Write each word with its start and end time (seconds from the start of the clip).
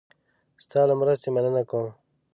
ستا 0.63 0.81
له 0.89 0.93
مرستې 1.01 1.29
مننه 1.35 1.61
کوم. 1.69 1.87